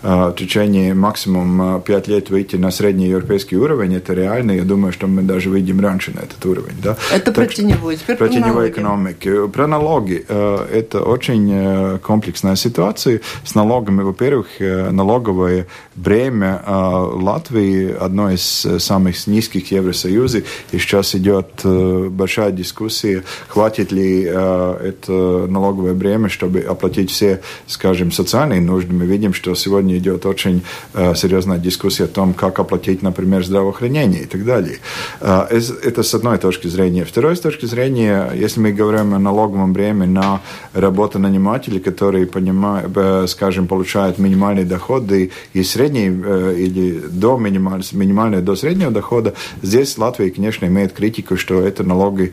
[0.03, 4.53] в течение максимум 5 лет выйти на средний европейский уровень, это реально.
[4.53, 6.77] Я думаю, что мы даже выйдем раньше на этот уровень.
[6.83, 6.97] Да?
[7.13, 7.97] Это про теневую.
[7.97, 9.49] Теперь про теневую экономику.
[9.49, 10.25] Про налоги.
[10.29, 13.21] Это очень комплексная ситуация.
[13.45, 20.45] С налогами, во-первых, налоговое бремя Латвии одно из самых низких в Евросоюзе.
[20.73, 25.13] И сейчас идет большая дискуссия, хватит ли это
[25.47, 28.93] налоговое бремя, чтобы оплатить все, скажем, социальные нужды.
[28.93, 30.63] Мы видим, что сегодня идет очень
[30.95, 34.79] серьезная дискуссия о том, как оплатить, например, здравоохранение и так далее.
[35.21, 37.05] Это с одной точки зрения.
[37.05, 40.41] Второй с точки зрения, если мы говорим о налоговом бреме на
[40.73, 46.09] работу-нанимателей, которые, понимают, скажем, получают минимальные доходы и средние,
[46.57, 52.33] или до минимального, минимального до среднего дохода, здесь Латвия, конечно, имеет критику, что это налоги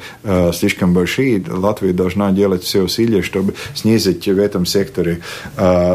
[0.53, 1.43] слишком большие.
[1.47, 5.21] Латвия должна делать все усилия, чтобы снизить в этом секторе,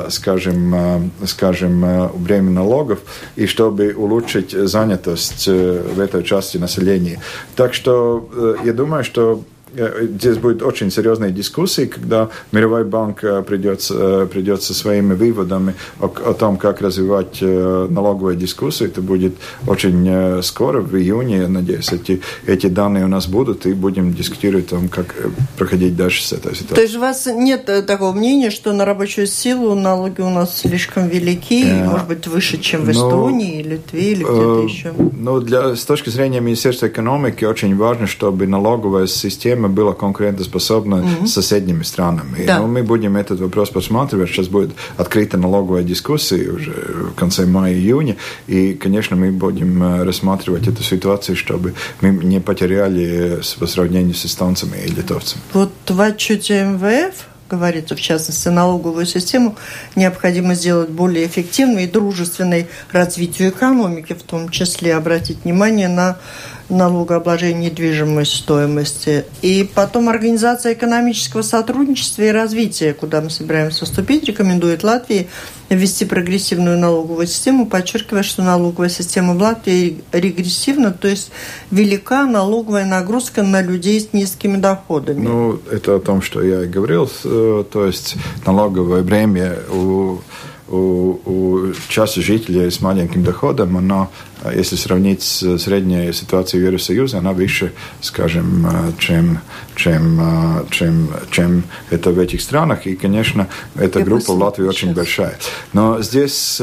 [0.08, 3.00] скажем, скажем, бремя налогов,
[3.36, 7.20] и чтобы улучшить занятость в этой части населения.
[7.56, 13.42] Так что я думаю, что Э, здесь будет очень серьезные дискуссии, когда Мировой банк э,
[13.42, 18.88] придет, э, придет со своими выводами о, о том, как развивать налоговую дискуссию.
[18.88, 19.34] Это будет
[19.66, 24.66] очень скоро, в июне, я надеюсь, эти, эти данные у нас будут, и будем дискутировать
[24.66, 25.14] о том, как
[25.56, 26.76] проходить дальше с этой ситуацией.
[26.76, 31.08] То есть у вас нет такого мнения, что на рабочую силу налоги у нас слишком
[31.08, 31.84] велики, yeah.
[31.84, 34.92] может быть, выше, чем в ну, Эстонии, Литве, или где-то еще?
[34.96, 40.94] Ну, для, с точки зрения Министерства экономики очень важно, чтобы налоговая система система была конкурентоспособна
[40.94, 41.26] mm-hmm.
[41.26, 42.46] с соседними странами.
[42.46, 42.56] Да.
[42.56, 44.30] И, ну, мы будем этот вопрос посматривать.
[44.30, 46.72] Сейчас будет открыта налоговая дискуссия уже
[47.12, 48.16] в конце мая-июня.
[48.48, 54.78] И, конечно, мы будем рассматривать эту ситуацию, чтобы мы не потеряли по сравнению с эстонцами
[54.86, 55.42] и литовцами.
[55.52, 59.56] Вот в отчете МВФ говорится, в частности, налоговую систему
[59.96, 66.16] необходимо сделать более эффективной и дружественной развитию экономики, в том числе обратить внимание на
[66.70, 69.24] налогообложения недвижимой стоимости.
[69.42, 75.28] И потом Организация экономического сотрудничества и развития, куда мы собираемся вступить, рекомендует Латвии
[75.68, 81.30] ввести прогрессивную налоговую систему, подчеркивая, что налоговая система в Латвии регрессивна, то есть
[81.70, 85.20] велика налоговая нагрузка на людей с низкими доходами.
[85.20, 90.18] Ну, это о том, что я и говорил, э, то есть налоговое бремя у
[90.70, 94.10] у, у части жителей с маленьким доходом, оно
[94.54, 98.66] если сравнить с средней ситуацией в Евросоюзе, она выше, скажем,
[98.98, 99.40] чем,
[99.76, 100.20] чем,
[100.70, 102.86] чем, чем это в этих странах.
[102.86, 105.36] И, конечно, эта группа в Латвии очень большая.
[105.72, 106.60] Но здесь,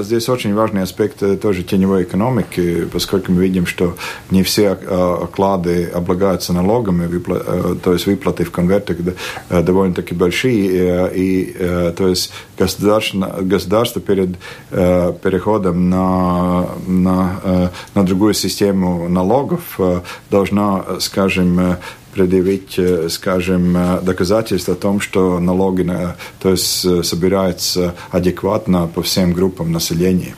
[0.00, 3.96] здесь очень важный аспект тоже теневой экономики, поскольку мы видим, что
[4.30, 7.08] не все оклады облагаются налогами,
[7.82, 8.96] то есть выплаты в конвертах
[9.48, 11.10] довольно-таки большие.
[11.14, 11.56] И,
[11.96, 14.30] то есть государство, государство перед
[14.70, 21.76] переходом на, на на, э, на другую систему налогов э, должна, скажем, э,
[22.14, 22.80] предъявить,
[23.12, 25.88] скажем, доказательства о том, что налоги
[26.40, 30.34] то есть, собираются адекватно по всем группам населения.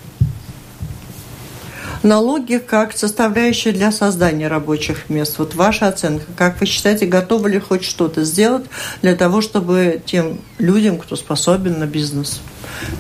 [2.03, 5.39] Налоги как составляющая для создания рабочих мест.
[5.39, 6.25] Вот ваша оценка.
[6.37, 8.65] Как вы считаете, готовы ли хоть что-то сделать
[9.03, 12.41] для того, чтобы тем людям, кто способен на бизнес,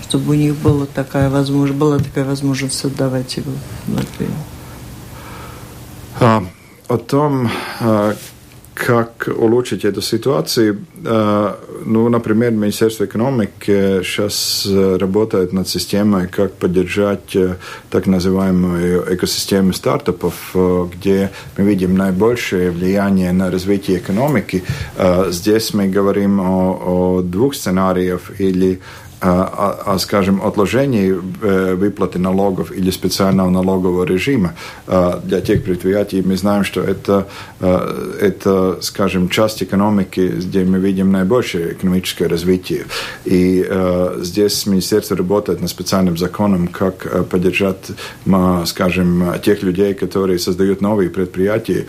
[0.09, 3.51] чтобы у них была такая возможность, была такая возможность создавать его
[3.87, 4.01] в?
[6.21, 6.45] А,
[6.87, 8.15] о том, а,
[8.75, 10.79] как улучшить эту ситуацию.
[11.05, 11.55] Э,
[11.85, 17.57] ну, например, Министерство экономики сейчас работает над системой, как поддержать э,
[17.91, 24.65] так называемую экосистему стартапов, э, где мы видим наибольшее влияние на развитие экономики.
[25.29, 28.81] Здесь мы говорим о, о двух сценариях или
[29.25, 34.55] о, скажем, отложении выплаты налогов или специального налогового режима
[34.87, 36.23] для тех предприятий.
[36.23, 37.29] Мы знаем, что это,
[37.61, 42.87] это, скажем, часть экономики, где мы видим наибольшее экономическое развитие.
[43.25, 43.65] И
[44.19, 47.93] здесь министерство работает над специальным законом, как поддержать,
[48.67, 51.87] скажем, тех людей, которые создают новые предприятия,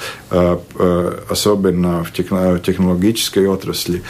[1.29, 4.03] особенно в технологической отрасли,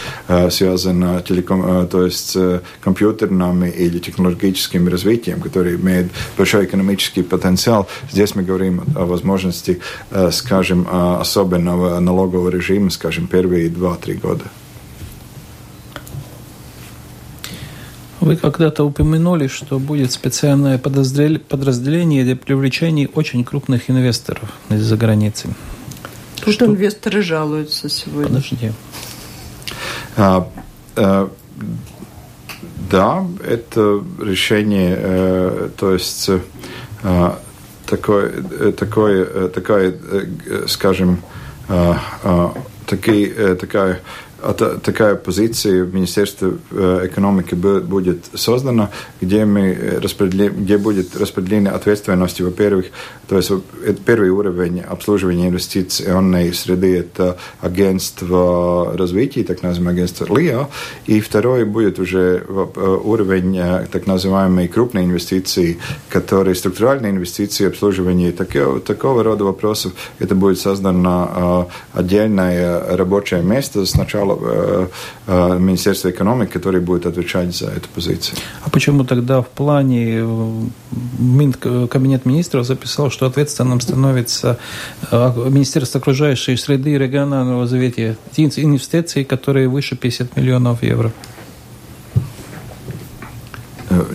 [0.49, 2.35] связано телеком, то есть
[2.81, 7.87] компьютер компьютерным или технологическим развитием, которые имеют большой экономический потенциал.
[8.11, 9.79] Здесь мы говорим о возможности,
[10.31, 14.43] скажем, особенного налогового режима, скажем, первые два-три года.
[18.19, 25.49] Вы когда-то упомянули, что будет специальное подразделение для привлечения очень крупных инвесторов из-за границы.
[26.41, 26.65] Тут что...
[26.65, 28.27] инвесторы жалуются сегодня.
[28.27, 28.71] Подожди.
[30.15, 30.47] А,
[30.95, 31.29] а,
[32.89, 36.29] да, это решение, э, то есть
[37.85, 39.93] такое, э, такое, э, такая,
[40.67, 41.21] скажем,
[41.69, 41.93] э,
[42.23, 42.49] э,
[44.43, 48.89] такие, такая такая позиция в Министерстве э, экономики будет создана,
[49.21, 52.85] где, мы распределим, где будет распределение ответственности, во-первых,
[53.27, 53.51] то есть
[53.85, 60.69] это первый уровень обслуживания инвестиционной среды– это агентство развития, так называемое агентство ЛИА,
[61.05, 68.31] и второй будет уже э, уровень э, так называемой крупной инвестиции, которые структуральные инвестиции, обслуживание
[68.31, 69.93] такого, такого рода вопросов.
[70.19, 74.32] Это будет создано отдельное рабочее место сначала
[75.27, 78.37] Министерства экономики, который будет отвечать за эту позицию.
[78.63, 84.57] А почему тогда в плане э, Кабинет министров записал, что ответственным становится
[85.11, 91.11] Министерство окружающей среды и регионального развития инвестиций, которые выше 50 миллионов евро?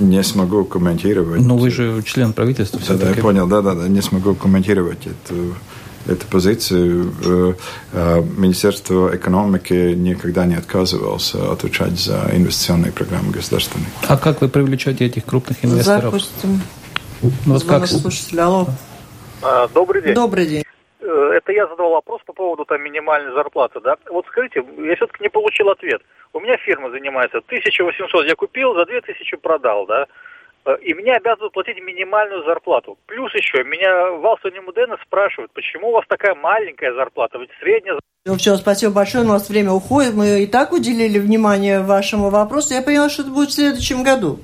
[0.00, 1.40] Не смогу комментировать.
[1.40, 2.80] Ну, вы же член правительства.
[2.88, 5.54] Да, да, я понял, да, да, да, не смогу комментировать эту
[6.08, 7.12] эту позицию.
[7.24, 7.54] Э,
[7.92, 13.88] э, Министерство экономики никогда не отказывалось отвечать за инвестиционные программы государственные.
[14.08, 16.04] А как вы привлечете этих крупных инвесторов?
[16.04, 16.60] Запустим.
[17.22, 17.86] Ну, вот как...
[17.86, 18.66] слушатель, алло.
[19.42, 20.14] А, добрый день.
[20.14, 20.64] Добрый день.
[21.00, 23.96] Э, это я задал вопрос по поводу там минимальной зарплаты, да?
[24.10, 26.02] Вот скажите, я все-таки не получил ответ.
[26.32, 30.06] У меня фирма занимается 1800 я купил, за 2000 продал, да?
[30.64, 32.98] Э, и мне обязывают платить минимальную зарплату.
[33.06, 38.36] Плюс еще, меня Валсони Мудена спрашивают, почему у вас такая маленькая зарплата, ведь средняя ну
[38.36, 40.12] все, спасибо большое, у нас время уходит.
[40.12, 42.74] Мы и так уделили внимание вашему вопросу.
[42.74, 44.38] Я поняла, что это будет в следующем году.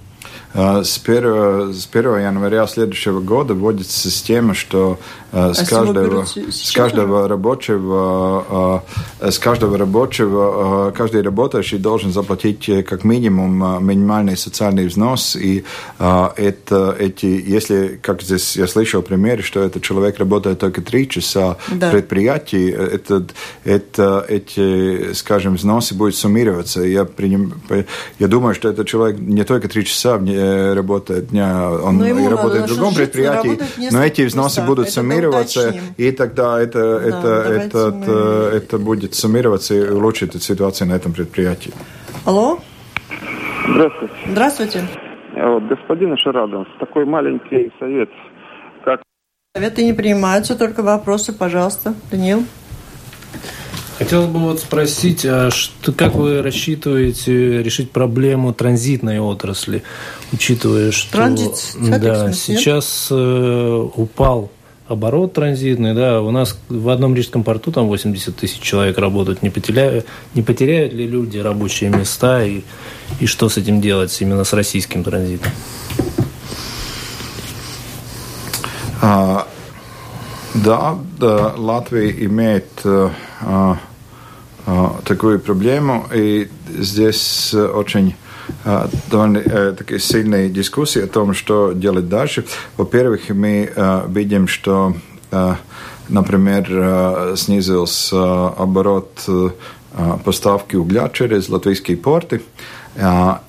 [0.57, 5.01] А, с 1, с 1 января следующего года вводится система, что
[5.33, 8.85] а, с, каждого, с каждого рабочего,
[9.21, 15.35] а, с каждого рабочего, каждый работающий должен заплатить э, как минимум минимальный социальный взнос.
[15.35, 15.65] И
[15.99, 21.57] это, эти, если, как здесь я слышал пример, что этот человек работает только три часа
[21.73, 21.89] да.
[21.89, 23.27] в предприятии, это,
[23.65, 26.83] это, эти, скажем, взносы будут суммироваться.
[26.83, 27.55] Я, приним,
[28.21, 30.17] я думаю, что этот человек не только три часа
[30.75, 33.59] работает дня, он но и работает в другом предприятии,
[33.91, 34.67] но эти взносы местах.
[34.67, 38.05] будут суммироваться, и тогда это, да, это, это, мы...
[38.05, 41.73] это, это будет суммироваться и улучшит ситуацию на этом предприятии.
[42.25, 42.59] Алло?
[43.69, 44.15] Здравствуйте.
[44.27, 44.89] Здравствуйте.
[45.37, 48.09] Вот, господин Шарадов, такой маленький совет.
[48.85, 49.03] Как...
[49.55, 51.95] Советы не принимаются, только вопросы, пожалуйста.
[52.11, 52.45] Даниил.
[53.99, 59.85] Хотелось бы вот спросить, а что, как вы рассчитываете решить проблему транзитной отрасли,
[60.33, 64.51] учитывая, что Транзит, да, сейчас э, упал
[64.89, 69.51] оборот транзитный, да, у нас в одном рижском порту там 80 тысяч человек работают, не
[69.51, 72.63] потеряют, не потеряют ли люди рабочие места и,
[73.21, 75.53] и что с этим делать именно с российским транзитом?
[79.01, 79.47] А,
[80.55, 83.11] да, да, Латвия имеет э,
[85.05, 88.15] такую проблему, и здесь очень
[89.11, 92.45] довольно такие сильные дискуссии о том, что делать дальше.
[92.77, 93.73] Во-первых, мы
[94.09, 94.95] видим, что,
[96.09, 99.29] например, снизился оборот
[100.25, 102.43] поставки угля через латвийские порты.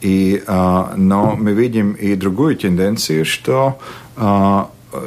[0.01, 3.79] И, но мы видим и другую тенденцию, что,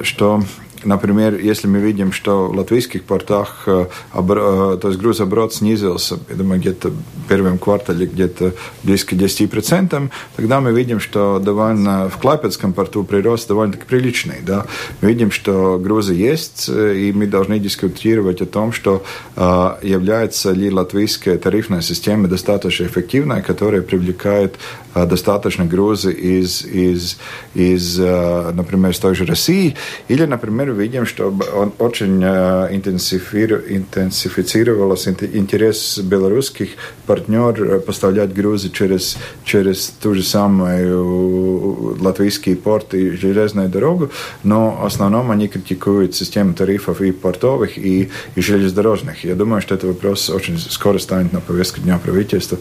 [0.03, 0.43] что
[0.85, 6.61] Например, если мы видим, что в латвийских портах э, то есть грузооборот снизился, я думаю,
[6.61, 8.55] где-то в первом квартале где-то
[8.85, 14.37] близко 10%, тогда мы видим, что довольно в Клайпецком порту прирост довольно-таки приличный.
[14.43, 14.67] Да?
[15.01, 19.03] Мы видим, что грузы есть, э, и мы должны дискутировать о том, что
[19.37, 24.57] э, является ли латвийская тарифная система достаточно эффективная, которая привлекает
[24.95, 27.19] достаточно грузы из, из,
[27.55, 29.77] из например, из той же России,
[30.09, 36.71] или, например, партнеры видим, что он очень интенсифицировалось интерес белорусских
[37.07, 44.11] партнеров поставлять грузы через, через ту же самую латвийский порт и железную дорогу,
[44.45, 49.25] но в основном они критикуют систему тарифов и портовых, и, и железнодорожных.
[49.25, 52.59] Я думаю, что этот вопрос очень скоро станет на повестке дня правительства.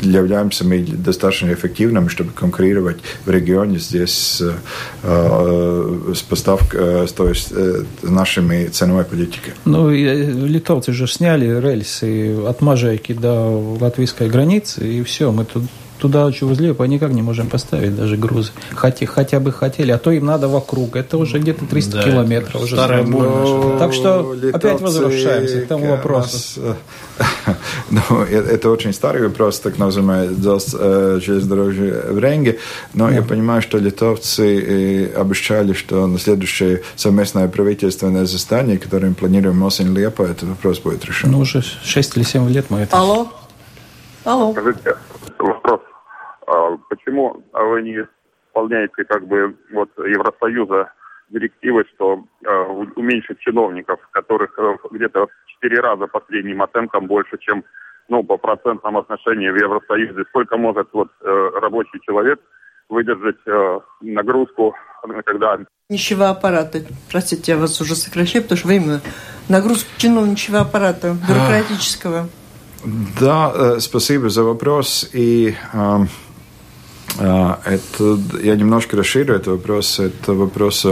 [0.00, 2.96] Являемся мы достаточно эффективными, чтобы конкурировать
[3.26, 4.42] в регионе здесь
[5.02, 7.43] э, с поставкой, э, то есть
[8.02, 9.54] нашими ценовой политикой.
[9.64, 15.64] Ну, литовцы же сняли рельсы от Можайки до латвийской границы, и все, мы тут
[16.04, 18.50] туда Чувузлепа никак не можем поставить даже грузы.
[18.74, 20.96] Хотя, хотя бы хотели, а то им надо вокруг.
[20.96, 22.62] Это уже где-то 300 да, километров.
[22.62, 23.26] Уже старая боль.
[23.26, 26.60] Ну, так что опять возвращаемся к тому вопросу.
[26.60, 27.56] Нас,
[27.90, 32.58] ну, это очень старый вопрос, так называемый э, железнодорожье в Ренге.
[32.92, 39.14] Но я понимаю, что литовцы э, обещали, что на следующее совместное правительственное заседание, которое мы
[39.14, 41.30] планируем осень Лепа, этот вопрос будет решен.
[41.30, 42.94] Ну, уже 6 или 7 лет мы это...
[42.94, 43.32] Алло?
[44.24, 44.52] Алло.
[44.52, 44.96] Скажите,
[45.38, 45.93] вопрос а
[46.88, 48.06] почему вы не
[48.54, 50.92] исполняете как бы вот Евросоюза
[51.30, 52.50] директивы, что э,
[52.96, 57.64] уменьшить чиновников, которых э, где-то в четыре раза по средним оценкам больше, чем
[58.08, 60.24] ну, по процентному отношению в Евросоюзе.
[60.28, 62.40] Сколько может вот э, рабочий человек
[62.88, 64.74] выдержать э, нагрузку,
[65.24, 65.58] когда...
[65.88, 66.80] Ничего аппарата.
[67.10, 69.00] Простите, я вас уже сокращаю, потому что время
[69.48, 72.28] нагрузку чиновничьего аппарата, бюрократического.
[73.20, 75.08] Да, э, спасибо за вопрос.
[75.14, 75.98] И э,
[77.18, 80.00] это, я немножко расширю этот вопрос.
[80.00, 80.86] Это вопрос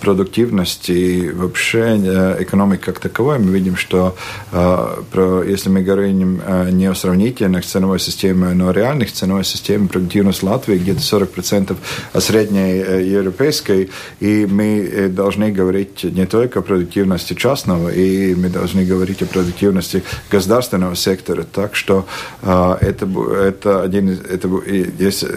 [0.00, 4.16] продуктивности и вообще э, экономики как таковой, мы видим, что
[4.52, 6.40] э, если мы говорим
[6.70, 11.76] не о сравнительных ценовой системе, но о реальных ценовой системе, продуктивность Латвии где-то 40%
[12.12, 12.78] от средней
[13.10, 13.90] европейской,
[14.20, 20.02] и мы должны говорить не только о продуктивности частного, и мы должны говорить о продуктивности
[20.30, 21.44] государственного сектора.
[21.44, 22.06] Так что
[22.42, 24.48] это, это, один это,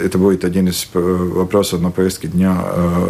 [0.06, 2.58] это будет один из вопросов на повестке дня,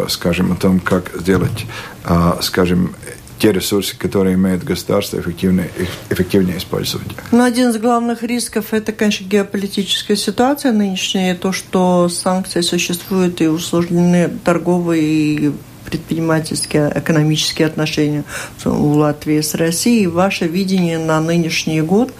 [0.08, 1.66] скажем, о том, как как сделать,
[2.04, 2.94] а, скажем,
[3.38, 5.68] те ресурсы, которые имеет государство, эффективнее,
[6.08, 7.08] эффективнее использовать.
[7.32, 13.48] Ну, один из главных рисков– это, конечно, геополитическая ситуация нынешняя, то, что санкции существуют и
[13.48, 15.52] усложнены торговые и
[15.84, 18.24] предпринимательские, экономические отношения
[18.64, 20.06] у Латвии с Россией.
[20.06, 22.12] Ваше видение на нынешний год,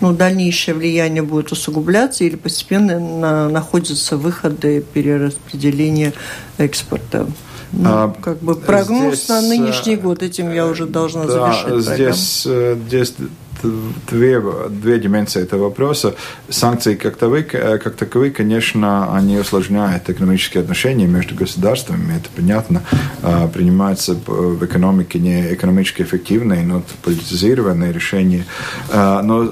[0.00, 6.12] ну, дальнейшее влияние будет усугубляться или постепенно на, находятся выходы перераспределения
[6.58, 7.26] экспорта?
[7.72, 11.32] Ну, а, как бы прогноз здесь, на нынешний э, год, этим я уже должна да,
[11.32, 11.94] завершить.
[11.94, 13.14] Здесь, э, здесь
[13.62, 16.14] две, две дименсии этого вопроса.
[16.48, 22.82] Санкции как таковые, как таковые, конечно, они усложняют экономические отношения между государствами, это понятно.
[23.22, 28.44] А, принимаются в экономике не экономически эффективные, но политизированные решения.
[28.90, 29.48] А, но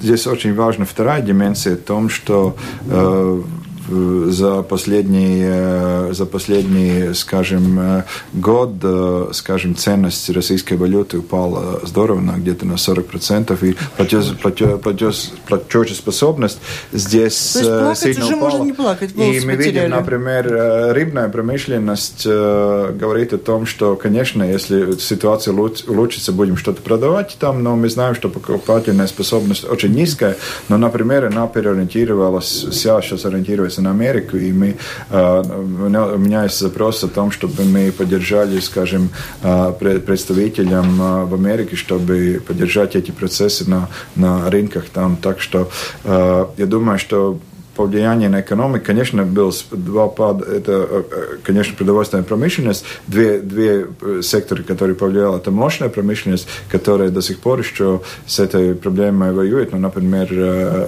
[0.00, 3.42] здесь очень важна вторая дименсия в том, что э,
[3.90, 12.20] за последний, э, за последний, скажем, э, год, э, скажем, ценность российской валюты упала здорово,
[12.20, 16.58] на где-то на 40%, и платеж, платеж, платежеспособность
[16.92, 18.50] здесь То есть сильно уже упала.
[18.50, 24.92] можно не плакать, И мы видим, например, рыбная промышленность говорит о том, что, конечно, если
[24.98, 30.36] ситуация улучшится, будем что-то продавать там, но мы знаем, что покупательная способность очень низкая,
[30.68, 34.76] но, например, она переориентировалась, сейчас ориентируется на Америку, и мы,
[35.10, 39.10] меня есть запрос о том, чтобы мы поддержали, скажем,
[39.42, 45.16] а, представителям а, в Америке, чтобы поддержать эти процессы на, на рынках там.
[45.16, 45.70] Так что
[46.04, 47.38] я думаю, что
[47.76, 53.86] повлияние на экономику, конечно, был два пад, это, э, э, конечно, продовольственная промышленность, две, две
[54.00, 59.32] э, секторы, которые повлияли, это мощная промышленность, которая до сих пор еще с этой проблемой
[59.32, 60.28] воюет, ну, например,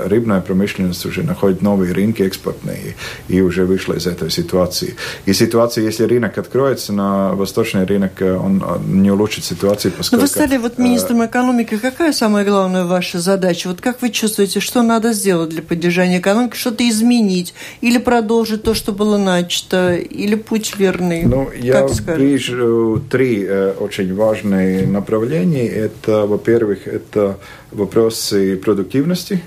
[0.08, 2.94] рыбная промышленность уже находит новые рынки экспортные
[3.28, 4.96] и, и уже вышла из этой ситуации.
[5.26, 10.22] И ситуация, если рынок откроется на восточный рынок, он не улучшит ситуацию, поскольку...
[10.22, 13.68] Но вы стали вот министром экономики, какая самая главная ваша задача?
[13.68, 18.62] Вот как вы чувствуете, что надо сделать для поддержания экономики, что что-то изменить или продолжить
[18.62, 21.22] то, что было начато, или путь верный?
[21.24, 25.68] Ну, я вижу три э, очень важные направления.
[25.68, 27.38] Это, во-первых, это
[27.70, 29.42] вопросы продуктивности,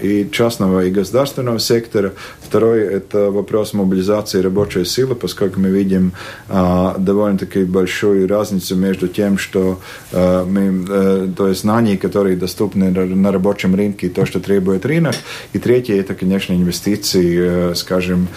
[0.00, 2.12] и частного, и государственного сектора.
[2.40, 6.12] Второй– это вопрос мобилизации рабочей силы, поскольку мы видим
[6.48, 9.80] довольно-таки большую разницу между тем, что
[10.12, 15.14] мы, то есть знаний, которые доступны на рабочем рынке, и то, что требует рынок.
[15.52, 18.28] И третье– это, конечно, инвестиции, скажем,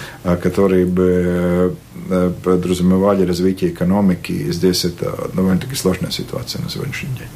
[0.41, 1.75] которые бы
[2.43, 4.31] подразумевали развитие экономики.
[4.31, 7.27] И здесь это довольно-таки сложная ситуация на сегодняшний день.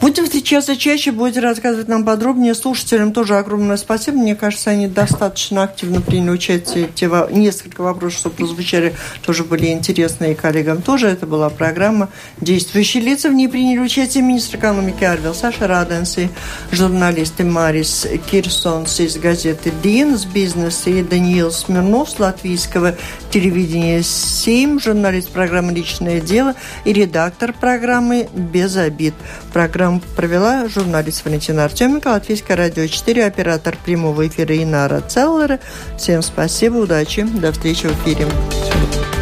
[0.00, 2.54] Будем встречаться чаще, будете рассказывать нам подробнее.
[2.54, 4.18] Слушателям тоже огромное спасибо.
[4.18, 6.88] Мне кажется, они достаточно активно приняли участие.
[6.94, 8.94] Те несколько вопросов, что прозвучали,
[9.24, 11.08] тоже были интересны и коллегам тоже.
[11.08, 12.08] Это была программа
[12.40, 13.28] «Действующие лица».
[13.28, 16.30] В ней приняли участие министр экономики Арвил Саша Раденси,
[16.70, 22.96] журналисты Марис Кирсонс из газеты «Динс бизнеса» и Даниил Смирнов с латвийского
[23.30, 29.14] телевидения «Семь», журналист программы «Личное дело» и редактор программы «Без обид».
[29.52, 35.60] Программу провела журналист Валентина Артеменко, Латвийское радио 4, оператор прямого эфира Инара Целлера.
[35.96, 38.26] Всем спасибо, удачи, до встречи в эфире.
[38.50, 39.21] Спасибо.